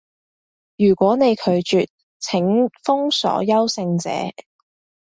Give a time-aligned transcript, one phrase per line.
[0.77, 1.87] 如果你拒絕，
[2.19, 4.09] 請封鎖優勝者